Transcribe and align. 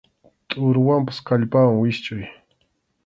Tʼuruwanpas 0.49 1.19
kallpawan 1.27 1.77
wischʼuy. 1.81 2.25